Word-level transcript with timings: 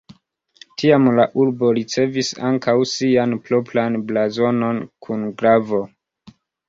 Tiam 0.83 1.09
la 1.17 1.25
urbo 1.43 1.69
ricevis 1.79 2.31
ankaŭ 2.51 2.75
sian 2.93 3.35
propran 3.51 3.99
blazonon 4.13 4.81
kun 5.09 5.27
glavo. 5.43 5.83